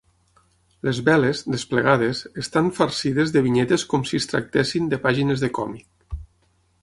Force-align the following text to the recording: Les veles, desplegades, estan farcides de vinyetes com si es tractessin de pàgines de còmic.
Les 0.87 0.99
veles, 1.09 1.41
desplegades, 1.55 2.21
estan 2.45 2.71
farcides 2.79 3.33
de 3.35 3.45
vinyetes 3.49 3.85
com 3.93 4.07
si 4.13 4.21
es 4.23 4.29
tractessin 4.33 4.89
de 4.95 5.01
pàgines 5.07 5.45
de 5.45 5.51
còmic. 5.59 6.19